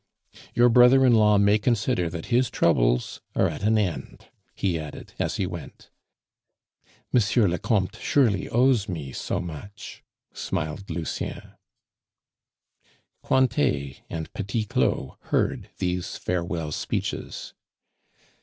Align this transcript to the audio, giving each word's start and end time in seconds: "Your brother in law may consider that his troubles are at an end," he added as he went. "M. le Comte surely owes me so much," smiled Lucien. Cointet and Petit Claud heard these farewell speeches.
"Your 0.55 0.67
brother 0.69 1.05
in 1.05 1.13
law 1.13 1.37
may 1.37 1.59
consider 1.59 2.09
that 2.09 2.25
his 2.33 2.49
troubles 2.49 3.21
are 3.35 3.47
at 3.47 3.61
an 3.61 3.77
end," 3.77 4.29
he 4.55 4.79
added 4.79 5.13
as 5.19 5.35
he 5.35 5.45
went. 5.45 5.91
"M. 7.13 7.19
le 7.47 7.59
Comte 7.59 7.97
surely 7.97 8.49
owes 8.49 8.89
me 8.89 9.11
so 9.11 9.39
much," 9.39 10.01
smiled 10.33 10.89
Lucien. 10.89 11.51
Cointet 13.23 13.97
and 14.09 14.33
Petit 14.33 14.63
Claud 14.65 15.17
heard 15.25 15.69
these 15.77 16.17
farewell 16.17 16.71
speeches. 16.71 17.53